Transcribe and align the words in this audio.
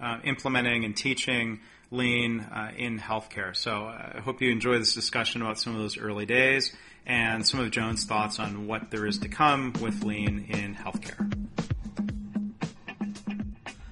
uh, 0.00 0.18
implementing 0.24 0.84
and 0.84 0.96
teaching 0.96 1.60
lean 1.90 2.40
uh, 2.40 2.72
in 2.76 2.98
healthcare. 2.98 3.56
So 3.56 3.84
I 3.84 4.20
hope 4.24 4.42
you 4.42 4.50
enjoy 4.50 4.78
this 4.78 4.92
discussion 4.92 5.40
about 5.40 5.58
some 5.58 5.74
of 5.74 5.80
those 5.80 5.96
early 5.96 6.26
days 6.26 6.74
and 7.06 7.46
some 7.46 7.60
of 7.60 7.70
Joan's 7.70 8.04
thoughts 8.04 8.38
on 8.38 8.66
what 8.66 8.90
there 8.90 9.06
is 9.06 9.18
to 9.18 9.28
come 9.28 9.72
with 9.80 10.02
lean 10.02 10.46
in 10.50 10.74
healthcare. 10.74 11.32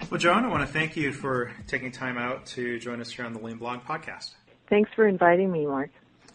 Well, 0.09 0.21
Joan, 0.21 0.45
I 0.45 0.49
want 0.49 0.65
to 0.65 0.73
thank 0.73 0.97
you 0.97 1.13
for 1.13 1.51
taking 1.67 1.91
time 1.91 2.17
out 2.17 2.47
to 2.47 2.79
join 2.79 3.01
us 3.01 3.11
here 3.11 3.25
on 3.25 3.33
the 3.33 3.41
Lean 3.41 3.57
Blog 3.57 3.81
podcast. 3.83 4.35
Thanks 4.71 4.89
for 4.95 5.09
inviting 5.09 5.51
me, 5.51 5.67
Mark. 5.67 5.91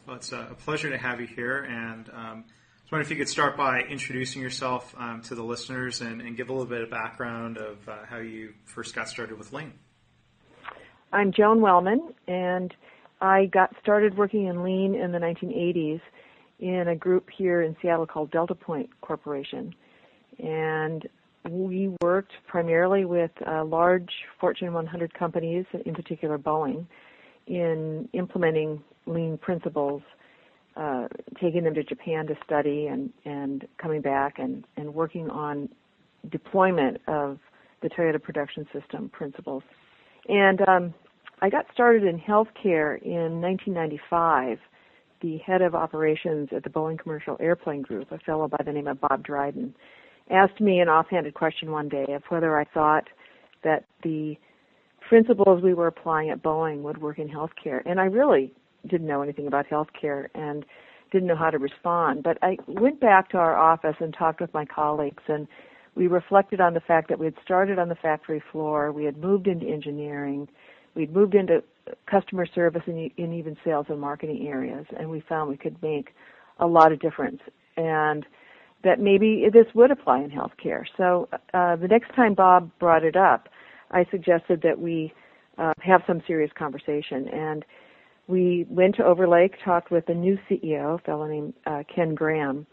Well, 0.05 0.17
it's 0.17 0.33
a 0.33 0.57
pleasure 0.65 0.89
to 0.89 0.97
have 0.97 1.21
you 1.21 1.27
here. 1.27 1.63
And 1.63 2.09
um, 2.09 2.15
I 2.17 2.33
was 2.35 2.91
wondering 2.91 3.05
if 3.05 3.11
you 3.11 3.15
could 3.15 3.29
start 3.29 3.55
by 3.55 3.79
introducing 3.83 4.41
yourself 4.41 4.93
um, 4.97 5.21
to 5.21 5.35
the 5.35 5.43
listeners 5.43 6.01
and, 6.01 6.21
and, 6.21 6.35
give 6.35 6.49
a 6.49 6.51
little 6.51 6.67
bit 6.67 6.81
of 6.81 6.89
background 6.89 7.57
of 7.57 7.87
uh, 7.87 7.99
how 8.09 8.17
you 8.17 8.53
first 8.65 8.93
got 8.93 9.07
started 9.07 9.37
with 9.37 9.53
Lean. 9.53 9.71
I'm 11.13 11.31
Joan 11.31 11.61
Wellman, 11.61 12.13
and 12.27 12.73
I 13.21 13.45
got 13.45 13.73
started 13.81 14.17
working 14.17 14.47
in 14.47 14.63
Lean 14.63 14.95
in 14.95 15.13
the 15.13 15.19
1980s 15.19 16.01
in 16.59 16.89
a 16.89 16.95
group 16.95 17.29
here 17.29 17.61
in 17.61 17.77
Seattle 17.81 18.05
called 18.05 18.31
Delta 18.31 18.53
Point 18.53 18.89
Corporation. 18.99 19.73
And 20.39 21.07
we 21.49 21.95
worked 22.01 22.33
primarily 22.47 23.05
with 23.05 23.31
uh, 23.47 23.63
large 23.65 24.09
Fortune 24.39 24.73
100 24.73 25.13
companies, 25.13 25.65
in 25.85 25.93
particular 25.93 26.37
Boeing, 26.37 26.85
in 27.47 28.07
implementing 28.13 28.81
lean 29.07 29.37
principles, 29.37 30.01
uh, 30.75 31.07
taking 31.41 31.63
them 31.63 31.73
to 31.73 31.83
Japan 31.83 32.27
to 32.27 32.35
study 32.45 32.87
and, 32.87 33.11
and 33.25 33.67
coming 33.77 34.01
back 34.01 34.39
and, 34.39 34.65
and 34.77 34.93
working 34.93 35.29
on 35.29 35.67
deployment 36.31 36.97
of 37.07 37.39
the 37.81 37.89
Toyota 37.89 38.21
production 38.21 38.67
system 38.71 39.09
principles. 39.09 39.63
And 40.29 40.61
um, 40.67 40.93
I 41.41 41.49
got 41.49 41.65
started 41.73 42.03
in 42.03 42.19
healthcare 42.19 43.01
in 43.01 43.41
1995. 43.41 44.59
The 45.21 45.37
head 45.39 45.61
of 45.61 45.75
operations 45.75 46.49
at 46.55 46.63
the 46.63 46.69
Boeing 46.69 46.97
Commercial 46.97 47.37
Airplane 47.39 47.81
Group, 47.81 48.11
a 48.11 48.19
fellow 48.19 48.47
by 48.47 48.63
the 48.63 48.71
name 48.71 48.87
of 48.87 49.01
Bob 49.01 49.23
Dryden, 49.23 49.73
asked 50.29 50.59
me 50.61 50.79
an 50.79 50.89
offhanded 50.89 51.33
question 51.33 51.71
one 51.71 51.89
day 51.89 52.05
of 52.09 52.23
whether 52.29 52.57
I 52.57 52.65
thought 52.65 53.07
that 53.63 53.85
the 54.03 54.35
principles 55.07 55.61
we 55.61 55.73
were 55.73 55.87
applying 55.87 56.29
at 56.29 56.41
Boeing 56.41 56.81
would 56.81 56.99
work 56.99 57.19
in 57.19 57.27
healthcare. 57.27 57.81
And 57.85 57.99
I 57.99 58.05
really 58.05 58.53
didn't 58.87 59.07
know 59.07 59.21
anything 59.21 59.47
about 59.47 59.67
healthcare 59.67 60.27
and 60.33 60.65
didn't 61.11 61.27
know 61.27 61.35
how 61.35 61.49
to 61.49 61.57
respond. 61.57 62.23
But 62.23 62.37
I 62.41 62.57
went 62.67 62.99
back 62.99 63.29
to 63.31 63.37
our 63.37 63.55
office 63.55 63.95
and 63.99 64.13
talked 64.13 64.41
with 64.41 64.53
my 64.53 64.65
colleagues 64.65 65.23
and 65.27 65.47
we 65.95 66.07
reflected 66.07 66.61
on 66.61 66.73
the 66.73 66.79
fact 66.79 67.09
that 67.09 67.19
we 67.19 67.25
had 67.25 67.35
started 67.43 67.77
on 67.77 67.89
the 67.89 67.95
factory 67.95 68.41
floor, 68.51 68.91
we 68.91 69.03
had 69.03 69.17
moved 69.17 69.47
into 69.47 69.65
engineering, 69.65 70.47
we'd 70.95 71.13
moved 71.13 71.35
into 71.35 71.63
customer 72.09 72.45
service 72.45 72.83
and, 72.85 73.11
and 73.17 73.33
even 73.33 73.57
sales 73.63 73.87
and 73.89 73.99
marketing 73.99 74.47
areas, 74.47 74.85
and 74.97 75.09
we 75.09 75.21
found 75.27 75.49
we 75.49 75.57
could 75.57 75.81
make 75.81 76.09
a 76.59 76.67
lot 76.67 76.91
of 76.91 76.99
difference. 76.99 77.41
And 77.75 78.25
that 78.83 78.99
maybe 78.99 79.45
this 79.51 79.67
would 79.73 79.91
apply 79.91 80.19
in 80.19 80.31
healthcare. 80.31 80.83
So 80.97 81.29
uh, 81.53 81.75
the 81.75 81.87
next 81.87 82.13
time 82.15 82.33
Bob 82.33 82.71
brought 82.79 83.03
it 83.03 83.15
up, 83.15 83.49
I 83.91 84.05
suggested 84.09 84.61
that 84.63 84.79
we 84.79 85.13
uh, 85.57 85.73
have 85.81 86.01
some 86.07 86.21
serious 86.25 86.51
conversation. 86.57 87.27
And 87.27 87.65
we 88.27 88.65
went 88.69 88.95
to 88.95 89.03
Overlake, 89.03 89.55
talked 89.63 89.91
with 89.91 90.05
the 90.05 90.13
new 90.13 90.37
CEO, 90.49 90.99
a 90.99 91.01
fellow 91.03 91.27
named 91.27 91.53
uh, 91.65 91.83
Ken 91.93 92.15
Graham. 92.15 92.65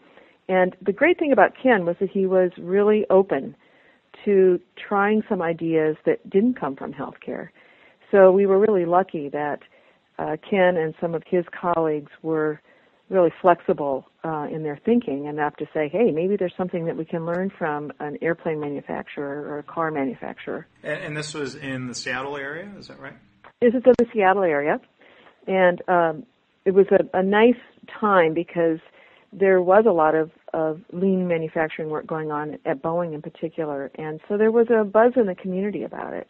And 0.47 0.75
the 0.83 0.93
great 0.93 1.19
thing 1.19 1.31
about 1.31 1.51
Ken 1.61 1.85
was 1.85 1.95
that 1.99 2.09
he 2.09 2.25
was 2.25 2.51
really 2.57 3.05
open 3.09 3.55
to 4.25 4.59
trying 4.75 5.21
some 5.29 5.41
ideas 5.41 5.95
that 6.05 6.27
didn't 6.29 6.59
come 6.59 6.75
from 6.75 6.93
healthcare. 6.93 7.49
So 8.11 8.31
we 8.31 8.45
were 8.45 8.59
really 8.59 8.85
lucky 8.85 9.29
that 9.29 9.59
uh, 10.17 10.37
Ken 10.49 10.75
and 10.77 10.93
some 10.99 11.13
of 11.13 11.23
his 11.29 11.45
colleagues 11.59 12.11
were 12.23 12.59
really 13.09 13.31
flexible 13.41 14.05
uh, 14.23 14.47
in 14.51 14.63
their 14.63 14.79
thinking 14.85 15.25
enough 15.25 15.55
to 15.57 15.65
say, 15.73 15.89
hey, 15.89 16.11
maybe 16.11 16.35
there's 16.37 16.53
something 16.55 16.85
that 16.85 16.95
we 16.95 17.05
can 17.05 17.25
learn 17.25 17.51
from 17.57 17.91
an 17.99 18.17
airplane 18.21 18.59
manufacturer 18.59 19.47
or 19.47 19.59
a 19.59 19.63
car 19.63 19.91
manufacturer. 19.91 20.67
And, 20.83 21.01
and 21.01 21.17
this 21.17 21.33
was 21.33 21.55
in 21.55 21.87
the 21.87 21.95
Seattle 21.95 22.37
area, 22.37 22.71
is 22.77 22.87
that 22.87 22.99
right? 22.99 23.15
This 23.61 23.73
is 23.73 23.81
in 23.85 23.93
the 23.97 24.05
Seattle 24.13 24.43
area, 24.43 24.79
and 25.47 25.81
um, 25.89 26.25
it 26.65 26.71
was 26.71 26.85
a, 26.91 27.17
a 27.17 27.23
nice 27.23 27.59
time 27.99 28.33
because 28.33 28.79
there 29.33 29.61
was 29.61 29.85
a 29.87 29.91
lot 29.91 30.15
of, 30.15 30.31
of 30.53 30.81
lean 30.91 31.27
manufacturing 31.27 31.89
work 31.89 32.07
going 32.07 32.31
on 32.31 32.57
at 32.65 32.81
Boeing 32.81 33.13
in 33.13 33.21
particular, 33.21 33.91
and 33.95 34.19
so 34.27 34.37
there 34.37 34.51
was 34.51 34.67
a 34.69 34.83
buzz 34.83 35.13
in 35.15 35.25
the 35.25 35.35
community 35.35 35.83
about 35.83 36.13
it. 36.13 36.27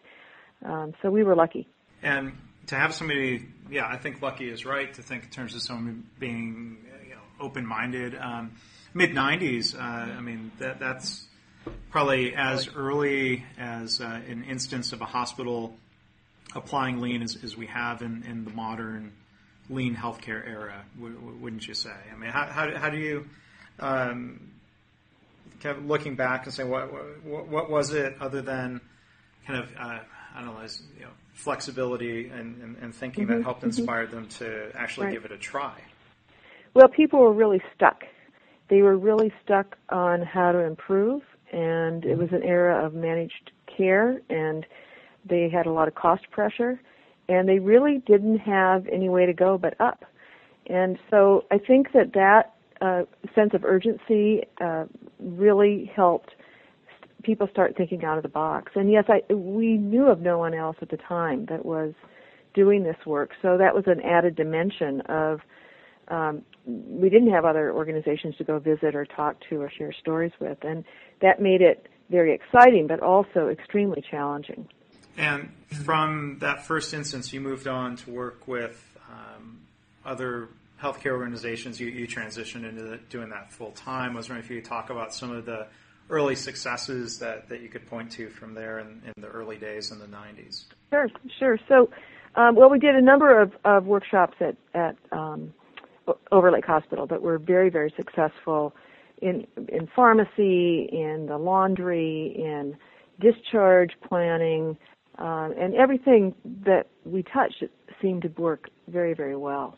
Um, 0.65 0.93
so 1.01 1.09
we 1.09 1.23
were 1.23 1.35
lucky. 1.35 1.67
And 2.01 2.33
to 2.69 2.75
have 2.75 2.93
somebody, 2.93 3.47
yeah, 3.71 3.87
I 3.87 3.97
think 3.97 4.21
lucky 4.21 4.47
is 4.47 4.63
right 4.63 4.93
to 4.93 5.01
think 5.01 5.23
in 5.23 5.29
terms 5.31 5.55
of 5.55 5.61
someone 5.63 6.05
being 6.19 6.77
you 7.03 7.15
know, 7.15 7.21
open-minded. 7.39 8.15
Um, 8.15 8.51
Mid 8.93 9.11
'90s, 9.11 9.75
uh, 9.75 9.81
I 9.81 10.21
mean, 10.21 10.51
that, 10.59 10.79
that's 10.79 11.27
probably 11.89 12.35
as 12.35 12.69
early 12.75 13.43
as 13.57 14.01
uh, 14.01 14.21
an 14.27 14.43
instance 14.43 14.93
of 14.93 15.01
a 15.01 15.05
hospital 15.05 15.75
applying 16.55 16.99
lean 16.99 17.21
as, 17.21 17.37
as 17.43 17.57
we 17.57 17.67
have 17.67 18.01
in, 18.01 18.23
in 18.23 18.45
the 18.45 18.51
modern 18.51 19.13
lean 19.69 19.95
healthcare 19.95 20.47
era, 20.47 20.85
wouldn't 20.97 21.67
you 21.67 21.73
say? 21.73 21.93
I 22.11 22.17
mean, 22.17 22.31
how, 22.31 22.45
how, 22.45 22.75
how 22.75 22.89
do 22.89 22.97
you, 22.97 23.27
um, 23.79 24.51
looking 25.81 26.15
back 26.15 26.45
and 26.45 26.53
say, 26.53 26.63
what, 26.63 26.91
what, 27.23 27.47
what 27.47 27.69
was 27.69 27.93
it 27.93 28.15
other 28.19 28.41
than 28.41 28.81
kind 29.45 29.59
of, 29.59 29.69
uh, 29.79 29.99
I 30.35 30.41
don't 30.41 30.55
know, 30.55 30.67
you 30.97 31.01
know, 31.03 31.11
flexibility 31.39 32.27
and, 32.27 32.61
and, 32.61 32.77
and 32.81 32.93
thinking 32.93 33.25
mm-hmm, 33.25 33.37
that 33.37 33.43
helped 33.43 33.61
mm-hmm. 33.61 33.79
inspire 33.79 34.05
mm-hmm. 34.05 34.15
them 34.15 34.27
to 34.27 34.71
actually 34.75 35.07
right. 35.07 35.13
give 35.13 35.25
it 35.25 35.31
a 35.31 35.37
try? 35.37 35.73
Well, 36.73 36.89
people 36.89 37.19
were 37.19 37.33
really 37.33 37.61
stuck. 37.75 38.03
They 38.69 38.81
were 38.81 38.97
really 38.97 39.33
stuck 39.43 39.77
on 39.89 40.21
how 40.21 40.51
to 40.51 40.59
improve, 40.59 41.23
and 41.51 42.05
it 42.05 42.17
was 42.17 42.29
an 42.31 42.43
era 42.43 42.85
of 42.85 42.93
managed 42.93 43.51
care, 43.65 44.21
and 44.29 44.65
they 45.25 45.49
had 45.49 45.65
a 45.65 45.71
lot 45.71 45.87
of 45.87 45.95
cost 45.95 46.29
pressure, 46.29 46.79
and 47.27 47.47
they 47.47 47.59
really 47.59 48.03
didn't 48.05 48.39
have 48.39 48.85
any 48.87 49.09
way 49.09 49.25
to 49.25 49.33
go 49.33 49.57
but 49.57 49.79
up. 49.79 50.05
And 50.67 50.99
so 51.09 51.45
I 51.49 51.57
think 51.57 51.93
that 51.93 52.13
that 52.13 52.53
uh, 52.81 53.03
sense 53.33 53.53
of 53.53 53.63
urgency 53.63 54.43
uh, 54.61 54.85
really 55.19 55.91
helped 55.95 56.31
people 57.23 57.47
start 57.51 57.75
thinking 57.75 58.03
out 58.03 58.17
of 58.17 58.23
the 58.23 58.29
box. 58.29 58.71
And 58.75 58.91
yes, 58.91 59.05
I 59.07 59.33
we 59.33 59.77
knew 59.77 60.07
of 60.07 60.21
no 60.21 60.37
one 60.37 60.53
else 60.53 60.77
at 60.81 60.89
the 60.89 60.97
time 60.97 61.45
that 61.45 61.65
was 61.65 61.93
doing 62.53 62.83
this 62.83 62.97
work, 63.05 63.31
so 63.41 63.57
that 63.57 63.75
was 63.75 63.85
an 63.87 64.01
added 64.01 64.35
dimension 64.35 65.01
of. 65.01 65.41
Um, 66.07 66.41
we 66.65 67.07
didn't 67.07 67.29
have 67.29 67.45
other 67.45 67.71
organizations 67.71 68.35
to 68.37 68.43
go 68.43 68.57
visit 68.57 68.95
or 68.95 69.05
talk 69.05 69.37
to 69.49 69.61
or 69.61 69.69
share 69.69 69.93
stories 69.93 70.31
with, 70.39 70.57
and 70.63 70.83
that 71.21 71.39
made 71.39 71.61
it 71.61 71.87
very 72.09 72.33
exciting, 72.33 72.87
but 72.87 72.99
also 72.99 73.47
extremely 73.47 74.03
challenging. 74.09 74.67
And 75.17 75.51
from 75.85 76.37
that 76.39 76.65
first 76.65 76.93
instance, 76.93 77.31
you 77.33 77.41
moved 77.41 77.67
on 77.67 77.95
to 77.97 78.09
work 78.09 78.47
with 78.47 78.97
um, 79.09 79.59
other 80.05 80.49
healthcare 80.81 81.11
organizations. 81.11 81.79
You, 81.79 81.87
you 81.87 82.07
transitioned 82.07 82.67
into 82.67 82.83
the, 82.83 82.97
doing 83.09 83.29
that 83.29 83.51
full 83.51 83.71
time. 83.71 84.13
I 84.13 84.15
was 84.15 84.29
wondering 84.29 84.45
if 84.45 84.49
you 84.49 84.61
could 84.61 84.69
talk 84.69 84.89
about 84.89 85.13
some 85.13 85.31
of 85.31 85.45
the 85.45 85.67
early 86.09 86.35
successes 86.35 87.19
that, 87.19 87.49
that 87.49 87.61
you 87.61 87.69
could 87.69 87.85
point 87.85 88.11
to 88.11 88.29
from 88.29 88.53
there 88.53 88.79
in, 88.79 89.01
in 89.05 89.13
the 89.21 89.27
early 89.27 89.57
days 89.57 89.91
in 89.91 89.99
the 89.99 90.07
90s? 90.07 90.65
Sure, 90.91 91.07
sure. 91.37 91.59
So, 91.67 91.89
um, 92.35 92.55
well, 92.55 92.69
we 92.69 92.79
did 92.79 92.95
a 92.95 93.01
number 93.01 93.39
of, 93.39 93.53
of 93.65 93.85
workshops 93.85 94.35
at, 94.39 94.55
at 94.73 94.95
um, 95.11 95.53
Overlake 96.31 96.65
Hospital 96.65 97.05
that 97.07 97.21
were 97.21 97.37
very, 97.37 97.69
very 97.69 97.93
successful 97.95 98.75
in 99.21 99.45
in 99.67 99.87
pharmacy, 99.95 100.89
in 100.91 101.25
the 101.27 101.37
laundry, 101.37 102.33
in 102.37 102.77
discharge 103.19 103.91
planning, 104.07 104.77
uh, 105.17 105.49
and 105.57 105.75
everything 105.75 106.33
that 106.65 106.87
we 107.05 107.23
touched 107.23 107.63
seemed 108.01 108.21
to 108.21 108.29
work 108.41 108.69
very 108.87 109.13
very 109.13 109.35
well. 109.35 109.77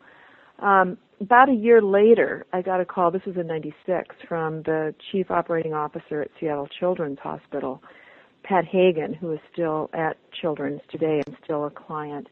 Um, 0.60 0.98
about 1.21 1.50
a 1.50 1.53
year 1.53 1.81
later, 1.81 2.45
I 2.51 2.62
got 2.62 2.81
a 2.81 2.85
call. 2.85 3.12
This 3.12 3.21
was 3.25 3.38
in 3.38 3.47
'96 3.47 4.15
from 4.27 4.63
the 4.63 4.94
chief 5.12 5.31
operating 5.31 5.73
officer 5.73 6.21
at 6.21 6.31
Seattle 6.39 6.68
Children's 6.79 7.19
Hospital, 7.19 7.81
Pat 8.44 8.65
Hagan, 8.65 9.13
who 9.13 9.31
is 9.31 9.39
still 9.53 9.89
at 9.94 10.18
Children's 10.41 10.81
today 10.89 11.21
and 11.25 11.38
still 11.44 11.65
a 11.65 11.69
client, 11.69 12.27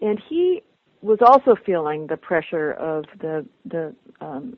and 0.00 0.20
he 0.28 0.62
was 1.02 1.18
also 1.20 1.54
feeling 1.66 2.06
the 2.06 2.16
pressure 2.16 2.72
of 2.72 3.04
the 3.20 3.46
the 3.66 3.94
um, 4.20 4.56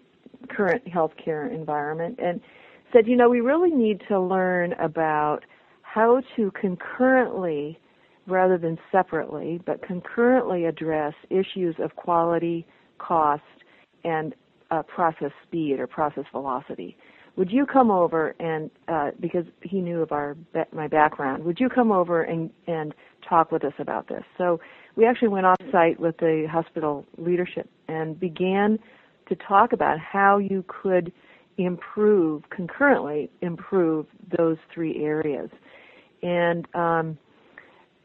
current 0.48 0.84
healthcare 0.86 1.52
environment 1.52 2.18
and 2.22 2.40
said, 2.92 3.06
you 3.06 3.16
know, 3.16 3.28
we 3.28 3.40
really 3.40 3.70
need 3.70 4.00
to 4.08 4.20
learn 4.20 4.72
about 4.74 5.40
how 5.82 6.22
to 6.36 6.52
concurrently, 6.52 7.78
rather 8.26 8.58
than 8.58 8.78
separately, 8.92 9.60
but 9.66 9.82
concurrently 9.82 10.66
address 10.66 11.14
issues 11.30 11.74
of 11.80 11.96
quality, 11.96 12.64
cost, 12.98 13.42
and 14.04 14.34
uh, 14.70 14.82
process 14.82 15.30
speed 15.46 15.78
or 15.80 15.86
process 15.86 16.24
velocity. 16.32 16.96
Would 17.36 17.50
you 17.50 17.66
come 17.66 17.90
over 17.90 18.34
and 18.40 18.70
uh, 18.88 19.10
because 19.20 19.44
he 19.60 19.80
knew 19.80 20.00
of 20.00 20.10
our 20.12 20.36
my 20.72 20.88
background, 20.88 21.44
would 21.44 21.60
you 21.60 21.68
come 21.68 21.92
over 21.92 22.22
and 22.22 22.50
and 22.66 22.94
talk 23.28 23.52
with 23.52 23.64
us 23.64 23.74
about 23.78 24.08
this? 24.08 24.22
So 24.38 24.58
we 24.96 25.06
actually 25.06 25.28
went 25.28 25.44
off 25.44 25.58
site 25.70 26.00
with 26.00 26.16
the 26.18 26.46
hospital 26.50 27.04
leadership 27.18 27.68
and 27.88 28.18
began 28.18 28.78
to 29.28 29.36
talk 29.36 29.72
about 29.72 29.98
how 29.98 30.38
you 30.38 30.64
could 30.66 31.12
improve 31.58 32.42
concurrently 32.50 33.30
improve 33.42 34.06
those 34.36 34.56
three 34.72 35.02
areas. 35.04 35.50
And 36.22 36.66
um, 36.74 37.18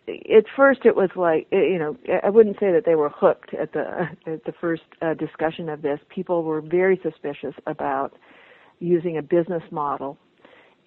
at 0.07 0.45
first, 0.55 0.81
it 0.85 0.95
was 0.95 1.09
like 1.15 1.47
you 1.51 1.77
know 1.77 1.97
I 2.23 2.29
wouldn't 2.29 2.57
say 2.59 2.71
that 2.71 2.83
they 2.85 2.95
were 2.95 3.09
hooked 3.09 3.53
at 3.53 3.73
the 3.73 4.09
at 4.25 4.43
the 4.45 4.53
first 4.59 4.83
uh, 5.01 5.13
discussion 5.13 5.69
of 5.69 5.81
this. 5.81 5.99
People 6.09 6.43
were 6.43 6.61
very 6.61 6.99
suspicious 7.03 7.55
about 7.67 8.17
using 8.79 9.17
a 9.17 9.21
business 9.21 9.63
model 9.71 10.17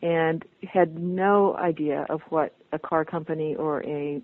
and 0.02 0.44
had 0.70 0.98
no 0.98 1.56
idea 1.56 2.04
of 2.08 2.20
what 2.28 2.54
a 2.72 2.78
car 2.78 3.04
company 3.04 3.54
or 3.54 3.82
a 3.84 4.20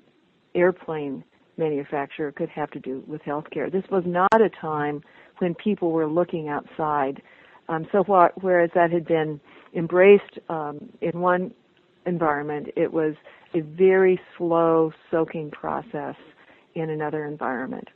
airplane 0.54 1.24
manufacturer 1.56 2.32
could 2.32 2.48
have 2.48 2.70
to 2.72 2.80
do 2.80 3.02
with 3.06 3.22
healthcare. 3.22 3.70
This 3.70 3.84
was 3.90 4.02
not 4.06 4.40
a 4.40 4.50
time 4.50 5.02
when 5.38 5.54
people 5.54 5.92
were 5.92 6.06
looking 6.06 6.48
outside. 6.48 7.22
Um, 7.68 7.86
so 7.92 8.02
what, 8.04 8.42
whereas 8.42 8.70
that 8.74 8.90
had 8.90 9.06
been 9.06 9.40
embraced 9.74 10.38
um, 10.48 10.90
in 11.00 11.20
one 11.20 11.52
environment, 12.06 12.68
it 12.76 12.92
was 12.92 13.14
a 13.54 13.60
very 13.60 14.20
slow 14.36 14.92
soaking 15.10 15.50
process 15.50 16.16
in 16.74 16.90
another 16.90 17.24
environment. 17.24 17.88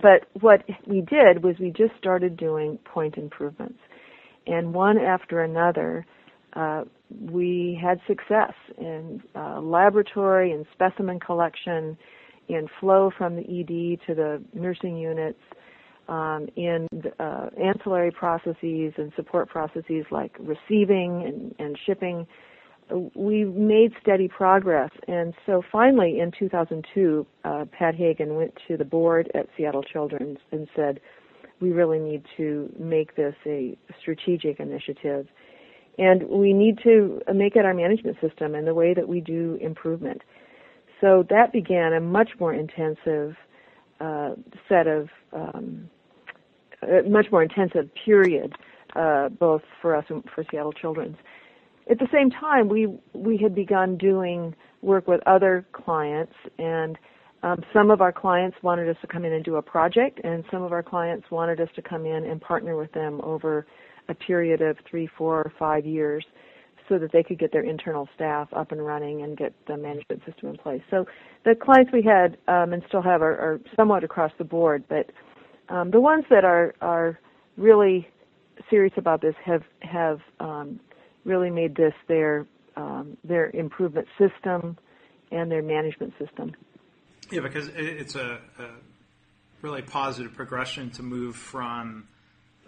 But 0.00 0.26
what 0.40 0.64
we 0.86 1.02
did 1.02 1.42
was 1.42 1.56
we 1.58 1.70
just 1.70 1.92
started 1.98 2.36
doing 2.36 2.78
point 2.84 3.16
improvements. 3.16 3.78
And 4.46 4.72
one 4.72 4.98
after 4.98 5.42
another, 5.42 6.06
uh, 6.54 6.84
we 7.20 7.78
had 7.80 8.00
success 8.06 8.52
in 8.78 9.22
uh, 9.34 9.60
laboratory 9.60 10.52
and 10.52 10.66
specimen 10.72 11.20
collection, 11.20 11.96
in 12.48 12.68
flow 12.80 13.10
from 13.16 13.36
the 13.36 13.42
ED 13.42 14.06
to 14.06 14.14
the 14.14 14.42
nursing 14.52 14.96
units, 14.96 15.38
um, 16.08 16.48
in 16.56 16.88
uh, 17.20 17.48
ancillary 17.62 18.10
processes 18.10 18.92
and 18.96 19.12
support 19.14 19.48
processes 19.48 20.04
like 20.10 20.36
receiving 20.40 21.22
and, 21.24 21.54
and 21.58 21.78
shipping. 21.86 22.26
We 23.14 23.44
made 23.44 23.92
steady 24.00 24.28
progress, 24.28 24.90
and 25.08 25.34
so 25.46 25.62
finally 25.70 26.20
in 26.20 26.32
2002, 26.38 27.26
uh, 27.44 27.64
Pat 27.72 27.94
Hagan 27.94 28.34
went 28.34 28.52
to 28.68 28.76
the 28.76 28.84
board 28.84 29.30
at 29.34 29.48
Seattle 29.56 29.82
Children's 29.82 30.38
and 30.50 30.68
said, 30.76 31.00
"We 31.60 31.70
really 31.70 31.98
need 31.98 32.24
to 32.36 32.72
make 32.78 33.14
this 33.16 33.34
a 33.46 33.76
strategic 34.00 34.60
initiative." 34.60 35.28
and 35.98 36.22
we 36.28 36.52
need 36.52 36.78
to 36.82 37.20
make 37.34 37.56
it 37.56 37.64
our 37.64 37.74
management 37.74 38.16
system 38.20 38.54
and 38.54 38.66
the 38.66 38.74
way 38.74 38.94
that 38.94 39.06
we 39.06 39.20
do 39.20 39.58
improvement. 39.60 40.22
So 41.00 41.26
that 41.30 41.52
began 41.52 41.92
a 41.92 42.00
much 42.00 42.30
more 42.38 42.54
intensive 42.54 43.36
uh, 44.00 44.30
set 44.68 44.86
of 44.86 45.08
um, 45.32 45.90
much 47.06 47.26
more 47.30 47.42
intensive 47.42 47.88
period, 48.04 48.54
uh, 48.96 49.28
both 49.28 49.62
for 49.80 49.94
us 49.94 50.04
and 50.08 50.24
for 50.34 50.44
Seattle 50.50 50.72
Children's. 50.72 51.16
At 51.90 51.98
the 51.98 52.08
same 52.12 52.30
time, 52.30 52.68
we 52.68 52.88
we 53.12 53.36
had 53.36 53.54
begun 53.54 53.96
doing 53.96 54.54
work 54.82 55.06
with 55.08 55.20
other 55.26 55.66
clients, 55.72 56.34
and 56.58 56.98
um, 57.42 57.62
some 57.72 57.90
of 57.90 58.00
our 58.00 58.12
clients 58.12 58.56
wanted 58.62 58.88
us 58.88 58.96
to 59.00 59.06
come 59.06 59.24
in 59.24 59.32
and 59.32 59.44
do 59.44 59.56
a 59.56 59.62
project, 59.62 60.20
and 60.22 60.44
some 60.50 60.62
of 60.62 60.72
our 60.72 60.82
clients 60.82 61.30
wanted 61.30 61.60
us 61.60 61.68
to 61.74 61.82
come 61.82 62.06
in 62.06 62.24
and 62.24 62.40
partner 62.40 62.76
with 62.76 62.92
them 62.92 63.20
over 63.22 63.66
a 64.08 64.14
period 64.14 64.60
of 64.60 64.76
three, 64.88 65.08
four, 65.18 65.38
or 65.38 65.52
five 65.58 65.84
years 65.84 66.24
so 66.88 66.98
that 66.98 67.12
they 67.12 67.22
could 67.22 67.38
get 67.38 67.52
their 67.52 67.62
internal 67.62 68.08
staff 68.14 68.48
up 68.52 68.72
and 68.72 68.84
running 68.84 69.22
and 69.22 69.36
get 69.36 69.54
the 69.66 69.76
management 69.76 70.20
system 70.26 70.50
in 70.50 70.56
place. 70.56 70.82
So 70.90 71.06
the 71.44 71.54
clients 71.54 71.92
we 71.92 72.02
had 72.02 72.36
um, 72.48 72.72
and 72.72 72.82
still 72.88 73.02
have 73.02 73.22
are, 73.22 73.38
are, 73.38 73.60
somewhat 73.76 74.04
across 74.04 74.32
the 74.38 74.44
board, 74.44 74.84
but 74.88 75.10
um, 75.68 75.90
the 75.90 76.00
ones 76.00 76.24
that 76.30 76.44
are 76.44 76.74
are 76.80 77.18
really 77.56 78.08
serious 78.68 78.92
about 78.96 79.20
this 79.20 79.34
have 79.44 79.62
have 79.80 80.20
um, 80.40 80.80
really 81.24 81.50
made 81.50 81.74
this 81.74 81.94
their 82.08 82.46
um, 82.76 83.16
their 83.24 83.50
improvement 83.50 84.08
system 84.18 84.78
and 85.30 85.50
their 85.50 85.62
management 85.62 86.14
system. 86.18 86.52
Yeah, 87.30 87.40
because 87.40 87.68
it's 87.74 88.14
a, 88.14 88.38
a 88.58 88.68
really 89.62 89.82
positive 89.82 90.34
progression 90.34 90.90
to 90.90 91.02
move 91.02 91.36
from 91.36 92.08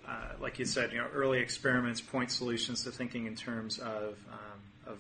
uh, 0.07 0.11
like 0.41 0.59
you 0.59 0.65
said, 0.65 0.93
you 0.93 0.99
know, 0.99 1.07
early 1.15 1.39
experiments, 1.39 2.01
point 2.01 2.31
solutions 2.31 2.85
to 2.85 2.91
thinking 2.91 3.27
in 3.27 3.35
terms 3.35 3.79
of 3.79 4.19
um, 4.31 4.61
of 4.87 4.99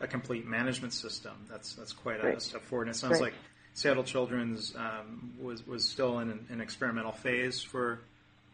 a 0.00 0.06
complete 0.06 0.46
management 0.46 0.92
system. 0.92 1.32
That's 1.48 1.74
that's 1.74 1.92
quite 1.92 2.22
right. 2.22 2.36
a 2.36 2.40
step 2.40 2.62
forward. 2.64 2.88
And 2.88 2.96
it 2.96 2.98
sounds 2.98 3.14
right. 3.14 3.32
like 3.32 3.34
Seattle 3.74 4.02
Children's 4.02 4.74
um, 4.76 5.34
was 5.40 5.66
was 5.66 5.88
still 5.88 6.18
in 6.18 6.30
an, 6.30 6.46
an, 6.50 6.60
experimental 6.60 7.12
phase 7.12 7.62
for 7.62 8.00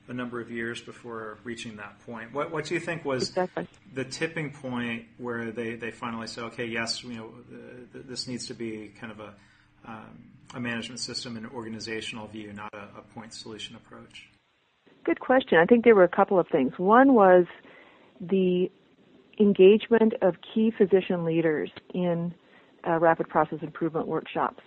a 0.09 0.13
number 0.13 0.41
of 0.41 0.51
years 0.51 0.81
before 0.81 1.39
reaching 1.45 1.77
that 1.77 1.99
point. 2.07 2.33
What 2.33 2.51
what 2.51 2.65
do 2.65 2.75
you 2.75 2.81
think 2.81 3.05
was 3.05 3.29
exactly. 3.31 3.67
the 3.95 4.05
tipping 4.05 4.53
point 4.53 5.07
where 5.19 5.51
they, 5.51 5.75
they 5.75 5.91
finally 5.91 6.27
say, 6.27 6.43
okay, 6.43 6.67
yes, 6.67 7.03
you 7.03 7.15
know, 7.15 7.31
this 7.93 8.29
needs 8.29 8.47
to 8.49 8.55
be 8.55 8.93
kind 9.01 9.13
of 9.13 9.21
a 9.21 9.35
um, 9.87 10.25
a 10.55 10.61
management 10.61 11.01
system 11.01 11.37
and 11.37 11.47
organizational 11.47 12.27
view, 12.29 12.53
not 12.53 12.73
a, 12.73 12.99
a 12.99 13.03
point 13.15 13.33
solution 13.33 13.77
approach. 13.77 14.29
Good 15.05 15.21
question. 15.21 15.59
I 15.59 15.67
think 15.67 15.85
there 15.85 15.95
were 15.95 16.05
a 16.05 16.09
couple 16.09 16.39
of 16.39 16.49
things. 16.49 16.73
One 16.79 17.15
was 17.15 17.47
the 18.21 18.71
engagement 19.39 20.15
of 20.23 20.37
key 20.55 20.73
physician 20.77 21.25
leaders 21.25 21.71
in 21.95 22.35
uh, 22.87 22.99
rapid 22.99 23.29
process 23.29 23.59
improvement 23.63 24.07
workshops. 24.07 24.63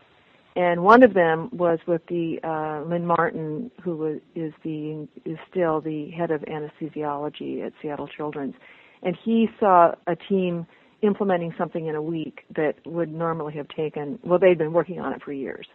And 0.55 0.83
one 0.83 1.03
of 1.03 1.13
them 1.13 1.49
was 1.51 1.79
with 1.87 2.05
the 2.07 2.39
uh, 2.43 2.47
Lynn 2.87 3.05
Martin, 3.05 3.71
who 3.83 4.19
is 4.35 4.53
the 4.63 5.07
is 5.25 5.37
still 5.49 5.81
the 5.81 6.11
head 6.11 6.31
of 6.31 6.41
anesthesiology 6.41 7.65
at 7.65 7.73
Seattle 7.81 8.07
Children's, 8.07 8.55
and 9.03 9.17
he 9.23 9.47
saw 9.59 9.91
a 10.07 10.15
team 10.15 10.65
implementing 11.01 11.53
something 11.57 11.87
in 11.87 11.95
a 11.95 12.01
week 12.01 12.41
that 12.55 12.73
would 12.85 13.11
normally 13.11 13.53
have 13.53 13.67
taken 13.69 14.19
well 14.23 14.39
they'd 14.39 14.57
been 14.57 14.73
working 14.73 14.99
on 14.99 15.13
it 15.13 15.21
for 15.23 15.31
years. 15.31 15.67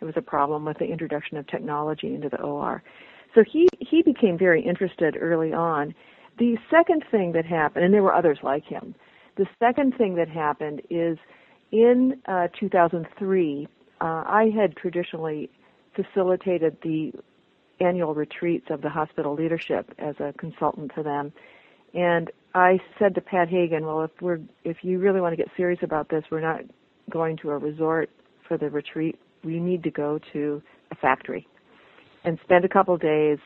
It 0.00 0.04
was 0.04 0.14
a 0.16 0.22
problem 0.22 0.64
with 0.64 0.78
the 0.78 0.84
introduction 0.84 1.36
of 1.36 1.46
technology 1.48 2.14
into 2.14 2.28
the 2.28 2.40
OR. 2.40 2.82
So 3.34 3.42
he, 3.50 3.68
he 3.78 4.02
became 4.02 4.38
very 4.38 4.62
interested 4.62 5.16
early 5.20 5.52
on. 5.52 5.94
The 6.38 6.56
second 6.70 7.04
thing 7.10 7.32
that 7.32 7.44
happened, 7.44 7.84
and 7.84 7.92
there 7.92 8.02
were 8.02 8.14
others 8.14 8.38
like 8.42 8.64
him, 8.64 8.94
the 9.36 9.46
second 9.58 9.94
thing 9.96 10.14
that 10.16 10.28
happened 10.28 10.82
is 10.88 11.18
in 11.72 12.20
uh, 12.26 12.48
2003, 12.58 13.68
uh, 14.00 14.04
I 14.04 14.50
had 14.54 14.76
traditionally 14.76 15.50
facilitated 16.02 16.76
the 16.82 17.12
annual 17.80 18.14
retreats 18.14 18.66
of 18.70 18.82
the 18.82 18.88
hospital 18.88 19.34
leadership 19.34 19.92
as 19.98 20.14
a 20.20 20.32
consultant 20.38 20.92
to 20.94 21.02
them. 21.02 21.32
And 21.94 22.30
I 22.54 22.78
said 22.98 23.14
to 23.14 23.20
Pat 23.20 23.48
Hagan, 23.48 23.86
well, 23.86 24.02
if 24.02 24.10
we're, 24.20 24.40
if 24.64 24.78
you 24.82 24.98
really 24.98 25.20
want 25.20 25.32
to 25.32 25.36
get 25.36 25.48
serious 25.56 25.80
about 25.82 26.08
this, 26.08 26.24
we're 26.30 26.40
not 26.40 26.60
going 27.10 27.36
to 27.38 27.50
a 27.50 27.58
resort 27.58 28.10
for 28.46 28.58
the 28.58 28.68
retreat. 28.68 29.18
We 29.44 29.58
need 29.58 29.82
to 29.84 29.90
go 29.90 30.18
to 30.32 30.62
a 30.90 30.96
factory 30.96 31.46
and 32.24 32.38
spend 32.44 32.64
a 32.64 32.68
couple 32.68 32.96
days 32.96 33.38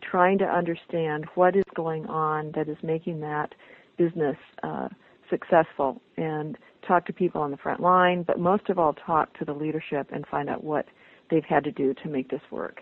trying 0.00 0.38
to 0.38 0.44
understand 0.44 1.26
what 1.34 1.56
is 1.56 1.64
going 1.74 2.06
on 2.06 2.52
that 2.54 2.68
is 2.68 2.76
making 2.82 3.20
that 3.20 3.54
business 3.96 4.36
uh, 4.62 4.88
successful 5.30 6.00
and 6.16 6.58
talk 6.86 7.06
to 7.06 7.12
people 7.12 7.40
on 7.40 7.50
the 7.50 7.56
front 7.56 7.80
line, 7.80 8.22
but 8.22 8.38
most 8.38 8.68
of 8.68 8.78
all 8.78 8.92
talk 8.92 9.36
to 9.38 9.44
the 9.44 9.52
leadership 9.52 10.08
and 10.12 10.26
find 10.26 10.50
out 10.50 10.62
what 10.62 10.86
they've 11.30 11.44
had 11.44 11.64
to 11.64 11.72
do 11.72 11.94
to 11.94 12.08
make 12.08 12.30
this 12.30 12.42
work. 12.50 12.80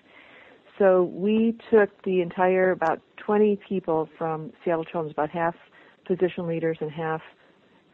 so 0.78 1.04
we 1.04 1.56
took 1.70 1.90
the 2.02 2.20
entire 2.20 2.70
about 2.70 3.00
20 3.18 3.58
people 3.68 4.08
from 4.18 4.52
Seattle 4.64 4.84
Children's, 4.84 5.12
about 5.12 5.30
half 5.30 5.54
physician 6.06 6.46
leaders 6.46 6.76
and 6.80 6.90
half 6.90 7.20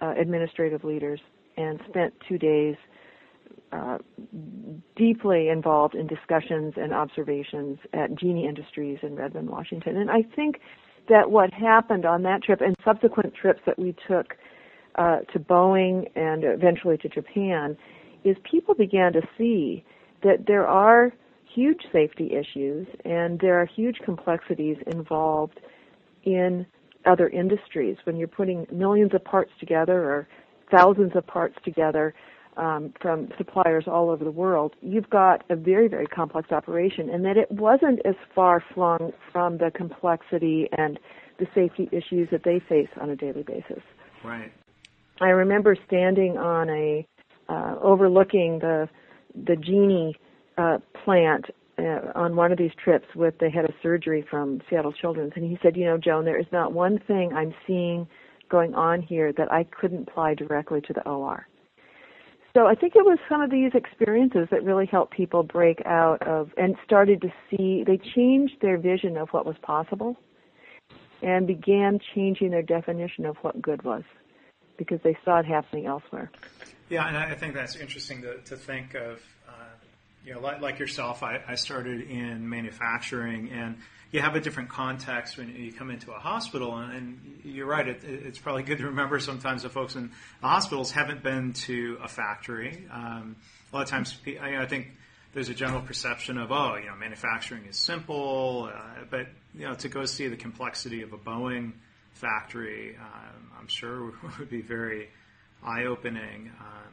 uh, 0.01 0.15
administrative 0.19 0.85
leaders, 0.85 1.21
and 1.57 1.81
spent 1.89 2.15
two 2.27 2.39
days 2.39 2.77
uh, 3.73 3.99
deeply 4.97 5.49
involved 5.49 5.95
in 5.95 6.07
discussions 6.07 6.75
and 6.77 6.93
observations 6.93 7.79
at 7.93 8.15
Genie 8.15 8.47
Industries 8.47 8.99
in 9.03 9.15
Redmond, 9.15 9.51
Washington. 9.51 9.97
And 9.97 10.11
I 10.11 10.23
think 10.35 10.61
that 11.09 11.31
what 11.31 11.53
happened 11.53 12.07
on 12.07 12.23
that 12.23 12.43
trip 12.43 12.61
and 12.61 12.75
subsequent 12.85 13.35
trips 13.35 13.61
that 13.67 13.79
we 13.79 13.95
took 14.07 14.37
uh, 14.95 15.21
to 15.33 15.39
Boeing 15.39 16.11
and 16.17 16.45
eventually 16.45 16.97
to 16.99 17.09
Japan 17.09 17.77
is 18.25 18.37
people 18.51 18.75
began 18.75 19.13
to 19.13 19.23
see 19.37 19.85
that 20.23 20.47
there 20.47 20.67
are 20.67 21.13
huge 21.55 21.81
safety 21.93 22.33
issues 22.33 22.87
and 23.05 23.41
there 23.41 23.61
are 23.61 23.67
huge 23.67 23.99
complexities 24.05 24.77
involved 24.87 25.61
in 26.25 26.67
other 27.07 27.29
industries 27.29 27.97
when 28.05 28.17
you're 28.17 28.29
putting 28.29 28.67
millions 28.73 29.15
of 29.15 29.25
parts 29.25 29.51
together 29.59 30.05
or 30.05 30.29
thousands 30.71 31.13
of 31.15 31.27
parts 31.27 31.57
together 31.65 32.15
um, 32.59 32.93
from 33.01 33.29
suppliers 33.39 33.85
all 33.87 34.11
over 34.11 34.25
the 34.25 34.33
world, 34.33 34.75
you've 34.83 35.09
got 35.09 35.45
a 35.49 35.55
very, 35.55 35.87
very 35.87 36.07
complex 36.07 36.51
operation, 36.51 37.09
and 37.09 37.25
that 37.25 37.37
it 37.37 37.51
wasn't 37.53 38.01
as 38.05 38.17
far 38.35 38.63
flung 38.75 39.13
from 39.33 39.59
the 39.59 39.71
complexity 39.75 40.69
and 40.77 40.99
the 41.39 41.47
safety 41.55 41.89
issues 41.93 42.29
that 42.33 42.43
they 42.43 42.61
face 42.69 42.89
on 43.01 43.11
a 43.11 43.17
daily 43.17 43.45
basis. 43.45 43.83
Right. 44.25 44.53
I 45.21 45.29
remember 45.29 45.77
standing 45.87 46.37
on 46.37 46.69
a 46.69 47.07
uh, 47.49 47.77
overlooking 47.81 48.59
the 48.59 48.89
the 49.47 49.57
Genie 49.57 50.17
uh, 50.57 50.79
plant 51.05 51.47
uh, 51.79 52.13
on 52.15 52.35
one 52.37 52.51
of 52.53 52.59
these 52.59 52.73
trips 52.83 53.07
with 53.15 53.39
the 53.39 53.49
head 53.49 53.65
of 53.65 53.71
surgery 53.83 54.25
from 54.29 54.61
Seattle 54.69 54.93
Children's, 54.93 55.33
and 55.37 55.45
he 55.45 55.59
said, 55.63 55.77
"You 55.77 55.85
know, 55.85 55.99
Joan, 55.99 56.25
there 56.25 56.39
is 56.39 56.47
not 56.53 56.73
one 56.73 56.99
thing 57.07 57.33
I'm 57.33 57.55
seeing 57.67 58.09
going 58.49 58.75
on 58.75 59.03
here 59.03 59.33
that 59.33 59.53
I 59.53 59.65
couldn't 59.65 60.09
apply 60.09 60.35
directly 60.35 60.81
to 60.83 60.93
the 60.93 61.07
OR." 61.09 61.47
So 62.55 62.67
I 62.67 62.75
think 62.75 62.97
it 62.97 63.05
was 63.05 63.19
some 63.29 63.41
of 63.41 63.51
these 63.51 63.71
experiences 63.75 64.49
that 64.51 64.65
really 64.65 64.87
helped 64.87 65.15
people 65.15 65.43
break 65.45 65.81
out 65.87 66.21
of 66.27 66.51
and 66.57 66.75
started 66.85 67.21
to 67.23 67.33
see. 67.49 67.85
They 67.85 67.99
changed 67.99 68.55
their 68.61 68.79
vision 68.79 69.17
of 69.17 69.29
what 69.29 69.47
was 69.47 69.57
possible, 69.63 70.17
and 71.23 71.47
began 71.47 72.01
changing 72.15 72.51
their 72.51 72.63
definition 72.63 73.25
of 73.27 73.37
what 73.43 73.63
good 73.63 73.83
was, 73.83 74.03
because 74.77 74.99
they 75.05 75.17
saw 75.25 75.39
it 75.39 75.47
happening 75.47 75.87
elsewhere. 75.87 76.31
Yeah, 76.89 77.07
and 77.07 77.17
I 77.17 77.35
think 77.35 77.55
that's 77.55 77.77
interesting 77.77 78.23
to, 78.23 78.39
to 78.39 78.57
think 78.57 78.95
of 78.95 79.21
you 80.29 80.35
know, 80.35 80.41
like, 80.41 80.61
like 80.61 80.79
yourself, 80.79 81.23
I, 81.23 81.41
I 81.49 81.55
started 81.55 82.03
in 82.11 82.49
manufacturing, 82.49 83.51
and 83.51 83.79
you 84.11 84.21
have 84.21 84.37
a 84.37 84.41
different 84.41 84.69
context 84.69 85.39
when 85.39 85.49
you 85.55 85.73
come 85.73 85.91
into 85.91 86.13
a 86.13 86.19
hospital. 86.19 86.77
And, 86.77 86.93
and 86.93 87.41
you're 87.45 87.67
right; 87.67 87.89
it, 87.89 88.05
it's 88.05 88.39
probably 88.39 88.63
good 88.63 88.79
to 88.79 88.87
remember 88.87 89.19
sometimes 89.21 89.63
the 89.63 89.71
folks 89.71 89.97
in 89.97 90.11
the 90.43 90.47
hospitals 90.47 90.91
haven't 90.91 91.23
been 91.23 91.55
to 91.65 91.99
a 92.03 92.09
factory. 92.09 92.87
Um, 92.93 93.37
a 93.73 93.77
lot 93.77 93.83
of 93.83 93.89
times, 93.89 94.19
I, 94.27 94.59
I 94.59 94.67
think 94.67 94.89
there's 95.33 95.49
a 95.49 95.55
general 95.55 95.81
perception 95.81 96.37
of, 96.37 96.53
oh, 96.53 96.77
you 96.77 96.87
know, 96.87 96.97
manufacturing 96.97 97.65
is 97.65 97.79
simple, 97.79 98.71
uh, 98.71 99.05
but 99.11 99.29
you 99.55 99.67
know, 99.67 99.75
to 99.77 99.89
go 99.89 100.05
see 100.05 100.29
the 100.29 100.37
complexity 100.37 101.01
of 101.01 101.15
a 101.15 101.19
Boeing 101.19 101.73
factory, 102.13 102.97
um, 103.01 103.51
I'm 103.59 103.69
sure 103.69 104.13
would 104.39 104.51
be 104.51 104.61
very 104.61 105.09
eye-opening. 105.65 106.53
Um, 106.61 106.89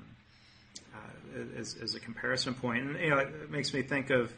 as, 1.58 1.76
as 1.82 1.96
a 1.96 2.00
comparison 2.00 2.54
point. 2.54 2.84
And 2.84 3.00
you 3.00 3.10
know, 3.10 3.18
it 3.18 3.52
makes 3.52 3.74
me 3.74 3.82
think 3.82 4.10
of, 4.10 4.34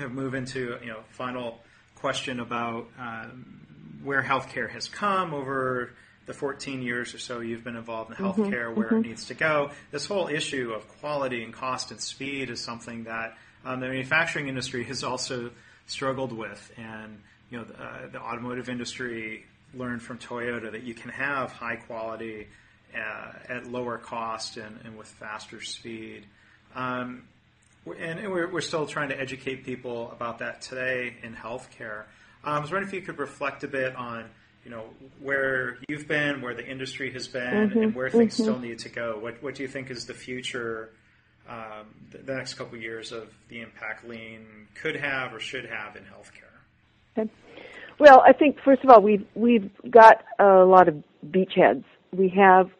of 0.00 0.12
move 0.12 0.34
into 0.34 0.76
you 0.82 0.88
know 0.88 1.00
final 1.10 1.60
question 1.94 2.40
about 2.40 2.88
um, 2.98 3.60
where 4.02 4.22
healthcare 4.22 4.68
has 4.70 4.88
come 4.88 5.32
over 5.32 5.92
the 6.26 6.32
14 6.32 6.82
years 6.82 7.14
or 7.14 7.18
so 7.18 7.40
you've 7.40 7.64
been 7.64 7.76
involved 7.76 8.10
in 8.10 8.16
mm-hmm, 8.16 8.42
healthcare, 8.42 8.66
mm-hmm, 8.66 8.78
where 8.78 8.88
mm-hmm. 8.88 9.04
it 9.04 9.08
needs 9.08 9.26
to 9.26 9.34
go. 9.34 9.70
This 9.90 10.06
whole 10.06 10.28
issue 10.28 10.72
of 10.74 10.88
quality 11.00 11.42
and 11.42 11.52
cost 11.52 11.90
and 11.90 12.00
speed 12.00 12.50
is 12.50 12.60
something 12.60 13.04
that 13.04 13.36
um, 13.64 13.80
the 13.80 13.88
manufacturing 13.88 14.48
industry 14.48 14.84
has 14.84 15.04
also 15.04 15.50
struggled 15.86 16.32
with, 16.32 16.72
and 16.76 17.20
you 17.50 17.58
know 17.58 17.64
the, 17.64 17.82
uh, 17.82 18.08
the 18.12 18.20
automotive 18.20 18.68
industry 18.68 19.44
learned 19.74 20.02
from 20.02 20.18
Toyota 20.18 20.72
that 20.72 20.82
you 20.82 20.94
can 20.94 21.10
have 21.10 21.52
high 21.52 21.76
quality 21.76 22.42
uh, 22.42 22.46
at 22.94 23.66
lower 23.66 23.98
cost 23.98 24.56
and, 24.56 24.78
and, 24.84 24.96
with 24.96 25.08
faster 25.08 25.60
speed. 25.60 26.24
Um, 26.74 27.24
and, 27.86 28.18
and 28.20 28.32
we're, 28.32 28.50
we're, 28.50 28.60
still 28.60 28.86
trying 28.86 29.10
to 29.10 29.20
educate 29.20 29.64
people 29.64 30.10
about 30.10 30.38
that 30.38 30.62
today 30.62 31.14
in 31.22 31.34
healthcare. 31.34 32.04
Um, 32.42 32.54
I 32.54 32.58
was 32.60 32.70
wondering 32.70 32.88
if 32.88 32.94
you 32.94 33.02
could 33.02 33.18
reflect 33.18 33.64
a 33.64 33.68
bit 33.68 33.94
on, 33.96 34.28
you 34.64 34.70
know, 34.70 34.84
where 35.20 35.78
you've 35.88 36.08
been, 36.08 36.40
where 36.40 36.54
the 36.54 36.66
industry 36.66 37.12
has 37.12 37.28
been, 37.28 37.70
mm-hmm, 37.70 37.78
and 37.78 37.94
where 37.94 38.10
things 38.10 38.34
mm-hmm. 38.34 38.42
still 38.42 38.58
need 38.58 38.78
to 38.80 38.88
go. 38.88 39.18
What, 39.18 39.42
what 39.42 39.54
do 39.54 39.62
you 39.62 39.68
think 39.68 39.90
is 39.90 40.06
the 40.06 40.14
future, 40.14 40.90
um, 41.48 41.86
the, 42.10 42.18
the, 42.18 42.34
next 42.34 42.54
couple 42.54 42.76
of 42.76 42.82
years 42.82 43.12
of 43.12 43.28
the 43.48 43.60
impact 43.60 44.08
lean 44.08 44.46
could 44.74 44.96
have 44.96 45.34
or 45.34 45.40
should 45.40 45.66
have 45.66 45.96
in 45.96 46.04
healthcare? 46.04 47.18
Okay. 47.18 47.30
Well, 47.98 48.22
I 48.26 48.32
think 48.32 48.58
first 48.64 48.82
of 48.82 48.90
all, 48.90 49.00
we've 49.00 49.24
we've 49.34 49.70
got 49.88 50.24
a 50.38 50.64
lot 50.64 50.88
of 50.88 51.02
beachheads. 51.30 51.84
We 52.12 52.28
have 52.30 52.70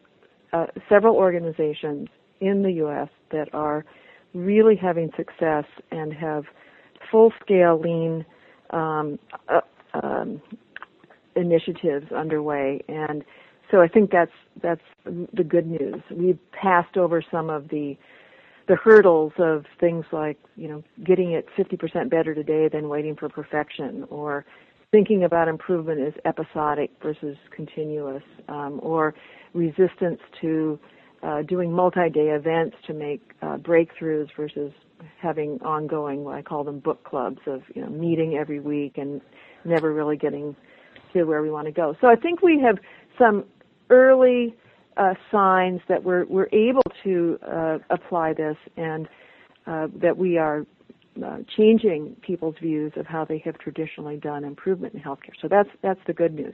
uh, 0.55 0.67
several 0.87 1.15
organizations 1.15 2.07
in 2.39 2.63
the 2.63 2.71
U.S. 2.73 3.09
that 3.31 3.53
are 3.53 3.85
really 4.33 4.75
having 4.75 5.11
success 5.17 5.65
and 5.91 6.13
have 6.13 6.45
full-scale 7.11 7.79
lean 7.79 8.25
um, 8.69 9.19
uh, 9.49 9.61
um, 10.01 10.41
initiatives 11.35 12.11
underway, 12.11 12.81
and 12.87 13.23
so 13.69 13.81
I 13.81 13.87
think 13.87 14.11
that's 14.11 14.31
that's 14.61 14.81
the 15.05 15.43
good 15.43 15.67
news. 15.67 16.01
We've 16.09 16.39
passed 16.51 16.97
over 16.97 17.23
some 17.29 17.49
of 17.49 17.69
the 17.69 17.97
the 18.67 18.75
hurdles 18.75 19.33
of 19.37 19.65
things 19.79 20.05
like 20.11 20.37
you 20.55 20.67
know 20.67 20.83
getting 21.03 21.31
it 21.31 21.47
50% 21.57 22.09
better 22.09 22.33
today 22.33 22.69
than 22.69 22.87
waiting 22.87 23.15
for 23.15 23.27
perfection, 23.27 24.05
or 24.09 24.45
thinking 24.91 25.23
about 25.23 25.47
improvement 25.47 25.99
as 25.99 26.13
episodic 26.23 26.91
versus 27.01 27.37
continuous, 27.53 28.23
um, 28.47 28.79
or 28.81 29.13
resistance 29.55 30.19
to 30.41 30.77
uh, 31.23 31.41
doing 31.41 31.71
multi-day 31.71 32.29
events 32.29 32.75
to 32.85 32.93
make 32.93 33.31
uh, 33.41 33.57
breakthroughs 33.57 34.27
versus 34.37 34.71
having 35.19 35.59
ongoing, 35.61 36.23
what 36.23 36.35
I 36.35 36.41
call 36.41 36.63
them 36.63 36.79
book 36.79 37.03
clubs 37.03 37.39
of 37.47 37.61
you 37.73 37.81
know 37.81 37.89
meeting 37.89 38.35
every 38.35 38.59
week 38.59 38.97
and 38.97 39.21
never 39.63 39.93
really 39.93 40.17
getting 40.17 40.55
to 41.13 41.23
where 41.23 41.41
we 41.41 41.49
want 41.49 41.65
to 41.65 41.71
go. 41.71 41.95
So 42.01 42.07
I 42.07 42.15
think 42.15 42.41
we 42.41 42.61
have 42.61 42.77
some 43.17 43.45
early 43.89 44.55
uh, 44.97 45.13
signs 45.31 45.81
that 45.89 46.03
we're 46.03 46.25
we're 46.25 46.49
able 46.51 46.83
to 47.03 47.39
uh, 47.47 47.77
apply 47.89 48.33
this 48.33 48.57
and 48.77 49.07
uh, 49.65 49.87
that 50.01 50.15
we 50.15 50.37
are 50.37 50.65
uh, 51.25 51.37
changing 51.57 52.15
people's 52.21 52.55
views 52.61 52.91
of 52.97 53.05
how 53.05 53.25
they 53.25 53.39
have 53.39 53.57
traditionally 53.57 54.17
done 54.17 54.43
improvement 54.43 54.93
in 54.93 54.99
healthcare. 54.99 55.33
So 55.41 55.47
that's 55.47 55.69
that's 55.81 55.99
the 56.07 56.13
good 56.13 56.33
news 56.33 56.53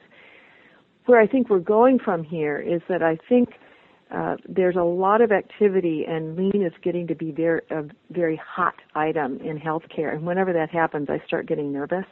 where 1.05 1.19
I 1.19 1.27
think 1.27 1.49
we're 1.49 1.59
going 1.59 1.99
from 1.99 2.23
here 2.23 2.59
is 2.59 2.81
that 2.89 3.01
I 3.01 3.17
think 3.27 3.49
uh, 4.11 4.35
there's 4.47 4.75
a 4.75 4.83
lot 4.83 5.21
of 5.21 5.31
activity, 5.31 6.05
and 6.07 6.35
lean 6.35 6.63
is 6.65 6.73
getting 6.83 7.07
to 7.07 7.15
be 7.15 7.31
very, 7.31 7.61
a 7.69 7.83
very 8.09 8.35
hot 8.35 8.75
item 8.93 9.37
in 9.37 9.57
healthcare. 9.57 10.13
And 10.13 10.25
whenever 10.25 10.51
that 10.53 10.69
happens, 10.69 11.07
I 11.09 11.21
start 11.25 11.47
getting 11.47 11.71
nervous 11.71 12.05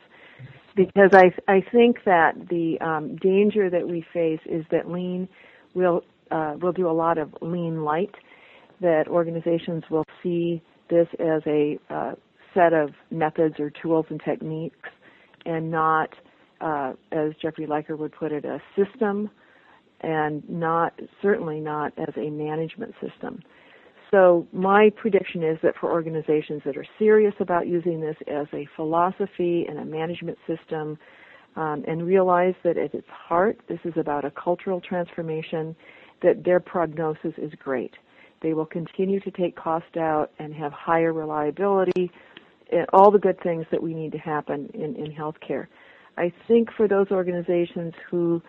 because 0.75 1.09
I 1.13 1.31
I 1.51 1.61
think 1.71 1.97
that 2.05 2.33
the 2.49 2.79
um, 2.79 3.17
danger 3.17 3.69
that 3.69 3.87
we 3.87 4.05
face 4.13 4.39
is 4.45 4.65
that 4.71 4.89
lean 4.89 5.27
will 5.73 6.03
uh, 6.31 6.55
will 6.61 6.71
do 6.71 6.89
a 6.89 6.91
lot 6.93 7.17
of 7.17 7.33
lean 7.41 7.83
light. 7.83 8.15
That 8.79 9.09
organizations 9.09 9.83
will 9.89 10.05
see 10.23 10.61
this 10.89 11.07
as 11.19 11.41
a 11.45 11.77
uh, 11.89 12.13
set 12.53 12.71
of 12.71 12.91
methods 13.11 13.59
or 13.59 13.71
tools 13.81 14.05
and 14.09 14.21
techniques, 14.23 14.89
and 15.45 15.69
not 15.69 16.09
uh, 16.61 16.93
as 17.11 17.31
Jeffrey 17.41 17.65
Liker 17.65 17.95
would 17.95 18.11
put 18.11 18.31
it, 18.31 18.45
a 18.45 18.61
system 18.75 19.29
and 20.01 20.47
not 20.49 20.97
certainly 21.21 21.59
not 21.59 21.91
as 21.97 22.13
a 22.15 22.29
management 22.29 22.93
system. 23.01 23.41
So 24.11 24.47
my 24.51 24.91
prediction 24.95 25.43
is 25.43 25.57
that 25.61 25.75
for 25.79 25.91
organizations 25.91 26.61
that 26.65 26.75
are 26.77 26.85
serious 26.97 27.33
about 27.39 27.67
using 27.67 28.01
this 28.01 28.15
as 28.27 28.47
a 28.53 28.67
philosophy 28.75 29.65
and 29.69 29.77
a 29.77 29.85
management 29.85 30.37
system, 30.47 30.97
um, 31.55 31.83
and 31.87 32.05
realize 32.05 32.53
that 32.63 32.77
at 32.77 32.93
its 32.93 33.07
heart 33.09 33.59
this 33.67 33.79
is 33.83 33.93
about 33.97 34.25
a 34.25 34.31
cultural 34.31 34.79
transformation, 34.79 35.75
that 36.21 36.43
their 36.43 36.59
prognosis 36.59 37.33
is 37.37 37.51
great. 37.61 37.93
They 38.41 38.53
will 38.53 38.65
continue 38.65 39.19
to 39.19 39.31
take 39.31 39.55
cost 39.55 39.97
out 39.97 40.31
and 40.39 40.53
have 40.53 40.71
higher 40.71 41.11
reliability, 41.11 42.11
and 42.71 42.85
all 42.93 43.11
the 43.11 43.19
good 43.19 43.39
things 43.41 43.65
that 43.71 43.81
we 43.81 43.93
need 43.93 44.11
to 44.13 44.17
happen 44.17 44.69
in, 44.73 44.95
in 44.95 45.11
healthcare. 45.11 45.67
I 46.19 46.33
think 46.49 46.69
for 46.75 46.87
those 46.87 47.07
organizations 47.11 47.93
who 48.11 48.41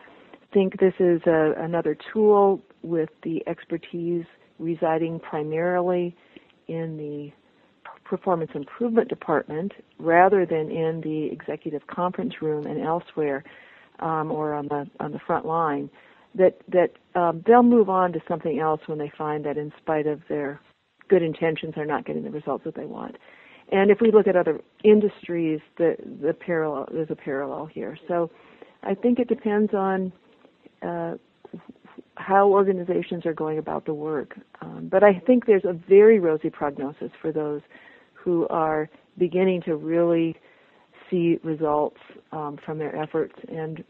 think 0.52 0.80
this 0.80 0.94
is 0.98 1.20
a, 1.26 1.52
another 1.56 1.96
tool 2.12 2.60
with 2.82 3.10
the 3.22 3.42
expertise 3.46 4.24
residing 4.58 5.20
primarily 5.20 6.16
in 6.66 6.96
the 6.96 7.30
performance 8.04 8.50
improvement 8.54 9.08
department 9.08 9.72
rather 10.00 10.44
than 10.44 10.68
in 10.70 11.00
the 11.02 11.28
executive 11.32 11.86
conference 11.86 12.34
room 12.42 12.66
and 12.66 12.82
elsewhere 12.82 13.44
um, 14.00 14.32
or 14.32 14.52
on 14.52 14.66
the 14.66 14.84
on 14.98 15.12
the 15.12 15.20
front 15.24 15.46
line 15.46 15.88
that 16.34 16.56
that 16.68 16.90
um, 17.14 17.42
they'll 17.46 17.62
move 17.62 17.88
on 17.88 18.12
to 18.12 18.20
something 18.26 18.58
else 18.58 18.80
when 18.86 18.98
they 18.98 19.12
find 19.16 19.44
that 19.44 19.56
in 19.56 19.72
spite 19.80 20.08
of 20.08 20.20
their 20.28 20.60
good 21.08 21.22
intentions 21.22 21.72
they're 21.76 21.86
not 21.86 22.04
getting 22.04 22.24
the 22.24 22.30
results 22.30 22.64
that 22.64 22.74
they 22.74 22.86
want 22.86 23.16
and 23.70 23.90
if 23.90 24.00
we 24.00 24.10
look 24.10 24.26
at 24.26 24.36
other 24.36 24.60
industries 24.84 25.60
the 25.78 25.96
the 26.22 26.34
parallel 26.34 26.88
there's 26.92 27.10
a 27.10 27.16
parallel 27.16 27.66
here 27.66 27.96
so 28.08 28.30
I 28.82 28.94
think 28.94 29.18
it 29.18 29.28
depends 29.28 29.74
on 29.74 30.12
uh, 30.82 31.16
how 32.16 32.48
organizations 32.48 33.26
are 33.26 33.34
going 33.34 33.58
about 33.58 33.86
the 33.86 33.94
work. 33.94 34.36
Um, 34.60 34.88
but 34.90 35.02
I 35.02 35.18
think 35.26 35.46
there's 35.46 35.64
a 35.64 35.72
very 35.72 36.18
rosy 36.18 36.50
prognosis 36.50 37.10
for 37.20 37.32
those 37.32 37.62
who 38.14 38.46
are 38.48 38.88
beginning 39.18 39.62
to 39.62 39.76
really 39.76 40.36
see 41.10 41.38
results 41.42 41.98
um, 42.32 42.58
from 42.64 42.78
their 42.78 42.94
efforts, 42.94 43.34
and 43.48 43.82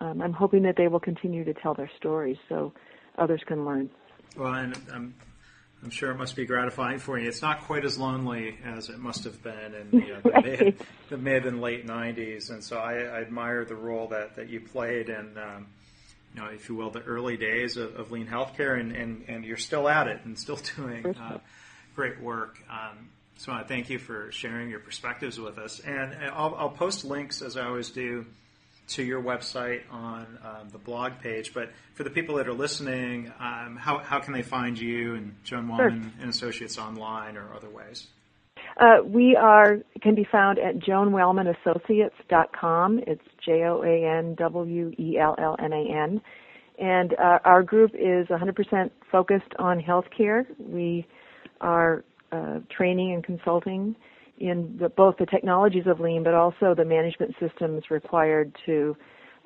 um, 0.00 0.22
I'm 0.22 0.32
hoping 0.32 0.62
that 0.62 0.76
they 0.76 0.86
will 0.86 1.00
continue 1.00 1.44
to 1.44 1.54
tell 1.54 1.74
their 1.74 1.90
stories 1.96 2.36
so 2.48 2.72
others 3.16 3.40
can 3.46 3.64
learn. 3.64 3.90
Well, 4.36 4.54
and 4.54 4.78
I'm, 4.92 5.14
I'm 5.82 5.90
sure 5.90 6.10
it 6.10 6.16
must 6.16 6.34
be 6.34 6.44
gratifying 6.44 6.98
for 6.98 7.18
you. 7.18 7.28
It's 7.28 7.42
not 7.42 7.62
quite 7.62 7.84
as 7.84 7.98
lonely 7.98 8.58
as 8.64 8.88
it 8.88 8.98
must 8.98 9.24
have 9.24 9.42
been 9.42 9.74
in 9.74 10.00
you 10.00 10.08
know, 10.14 10.20
the, 10.20 10.30
right. 10.30 10.44
mid, 10.44 10.76
the, 11.08 11.16
mid, 11.16 11.46
and 11.46 11.60
late 11.60 11.86
90s, 11.86 12.50
and 12.50 12.64
so 12.64 12.78
I, 12.78 12.94
I, 12.94 13.20
admire 13.20 13.64
the 13.64 13.76
role 13.76 14.08
that, 14.08 14.34
that 14.36 14.48
you 14.48 14.60
played 14.60 15.08
and 15.08 15.38
um, 15.38 15.66
you 16.34 16.40
know, 16.40 16.48
if 16.48 16.68
you 16.68 16.74
will, 16.74 16.90
the 16.90 17.02
early 17.02 17.36
days 17.36 17.76
of, 17.76 17.96
of 17.96 18.10
lean 18.10 18.26
healthcare, 18.26 18.78
and, 18.78 18.92
and, 18.92 19.24
and 19.28 19.44
you're 19.44 19.56
still 19.56 19.88
at 19.88 20.08
it 20.08 20.20
and 20.24 20.38
still 20.38 20.58
doing 20.76 21.06
uh, 21.16 21.38
great 21.94 22.20
work. 22.20 22.58
Um, 22.70 23.08
so 23.36 23.52
I 23.52 23.62
thank 23.62 23.88
you 23.88 23.98
for 23.98 24.32
sharing 24.32 24.68
your 24.68 24.80
perspectives 24.80 25.38
with 25.38 25.58
us. 25.58 25.80
And 25.80 26.14
I'll, 26.32 26.54
I'll 26.56 26.70
post 26.70 27.04
links, 27.04 27.40
as 27.40 27.56
I 27.56 27.66
always 27.66 27.90
do, 27.90 28.26
to 28.88 29.02
your 29.02 29.22
website 29.22 29.82
on 29.90 30.26
um, 30.44 30.68
the 30.70 30.76
blog 30.78 31.20
page. 31.20 31.54
But 31.54 31.70
for 31.94 32.04
the 32.04 32.10
people 32.10 32.36
that 32.36 32.46
are 32.48 32.54
listening, 32.54 33.32
um, 33.38 33.76
how, 33.76 33.98
how 33.98 34.20
can 34.20 34.32
they 34.32 34.42
find 34.42 34.78
you 34.78 35.14
and 35.14 35.36
Joan 35.44 35.68
Wellman 35.68 36.02
sure. 36.02 36.12
and 36.20 36.30
Associates 36.30 36.78
online 36.78 37.36
or 37.36 37.52
other 37.54 37.68
ways? 37.68 38.06
Uh, 38.78 38.98
we 39.04 39.36
are 39.36 39.78
can 40.02 40.14
be 40.14 40.26
found 40.30 40.58
at 40.58 40.78
joanwellmanassociates.com. 40.78 43.00
It's 43.06 43.24
J 43.44 43.64
O 43.64 43.82
A 43.82 44.18
N 44.18 44.34
W 44.36 44.92
E 44.96 45.18
L 45.18 45.34
L 45.36 45.56
N 45.58 45.72
A 45.72 45.84
N, 45.90 46.22
and 46.78 47.12
uh, 47.14 47.40
our 47.44 47.64
group 47.64 47.90
is 47.94 48.28
100% 48.28 48.90
focused 49.10 49.52
on 49.58 49.80
healthcare. 49.80 50.46
We 50.58 51.08
are 51.60 52.04
uh, 52.30 52.60
training 52.70 53.14
and 53.14 53.24
consulting 53.24 53.96
in 54.40 54.76
the, 54.80 54.88
both 54.88 55.16
the 55.18 55.26
technologies 55.26 55.84
of 55.86 56.00
lean, 56.00 56.22
but 56.22 56.34
also 56.34 56.74
the 56.74 56.84
management 56.84 57.34
systems 57.40 57.84
required 57.90 58.54
to 58.66 58.96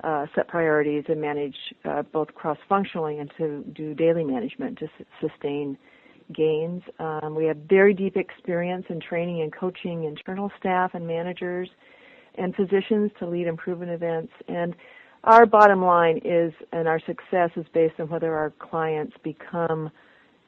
uh, 0.03 0.25
set 0.35 0.47
priorities 0.47 1.03
and 1.07 1.21
manage 1.21 1.55
uh, 1.85 2.01
both 2.01 2.33
cross-functionally 2.35 3.19
and 3.19 3.31
to 3.37 3.63
do 3.73 3.93
daily 3.93 4.23
management 4.23 4.77
to 4.79 4.85
s- 4.85 5.05
sustain 5.21 5.77
gains. 6.35 6.81
Um, 6.99 7.35
we 7.35 7.45
have 7.45 7.57
very 7.69 7.93
deep 7.93 8.17
experience 8.17 8.85
in 8.89 8.99
training 8.99 9.41
and 9.41 9.53
coaching 9.53 10.03
internal 10.05 10.51
staff 10.59 10.91
and 10.93 11.07
managers 11.07 11.69
and 12.35 12.55
physicians 12.55 13.11
to 13.19 13.27
lead 13.27 13.47
improvement 13.47 13.91
events. 13.91 14.33
And 14.47 14.75
our 15.23 15.45
bottom 15.45 15.81
line 15.83 16.19
is, 16.25 16.51
and 16.71 16.87
our 16.87 16.99
success 16.99 17.51
is 17.55 17.65
based 17.73 17.99
on 17.99 18.09
whether 18.09 18.35
our 18.35 18.51
clients 18.59 19.15
become 19.23 19.89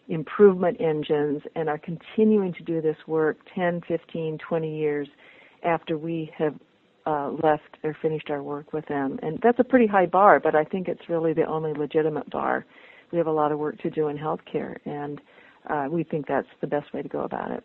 improvement 0.07 0.77
engines 0.79 1.41
and 1.55 1.69
are 1.69 1.77
continuing 1.77 2.53
to 2.53 2.63
do 2.63 2.81
this 2.81 2.97
work 3.07 3.37
10, 3.55 3.81
15, 3.87 4.37
20 4.37 4.77
years 4.77 5.07
after 5.63 5.97
we 5.97 6.31
have 6.37 6.55
uh, 7.05 7.29
left 7.43 7.77
or 7.83 7.95
finished 8.01 8.29
our 8.29 8.41
work 8.41 8.73
with 8.73 8.85
them. 8.87 9.19
And 9.21 9.39
that's 9.41 9.59
a 9.59 9.63
pretty 9.63 9.87
high 9.87 10.05
bar, 10.05 10.39
but 10.39 10.55
I 10.55 10.63
think 10.63 10.87
it's 10.87 11.09
really 11.09 11.33
the 11.33 11.45
only 11.45 11.73
legitimate 11.73 12.29
bar. 12.29 12.65
We 13.11 13.17
have 13.17 13.27
a 13.27 13.31
lot 13.31 13.51
of 13.51 13.59
work 13.59 13.79
to 13.81 13.89
do 13.89 14.07
in 14.07 14.17
healthcare, 14.17 14.77
and 14.85 15.21
uh, 15.69 15.87
we 15.89 16.03
think 16.03 16.27
that's 16.27 16.47
the 16.61 16.67
best 16.67 16.93
way 16.93 17.01
to 17.01 17.07
go 17.07 17.21
about 17.21 17.51
it. 17.51 17.63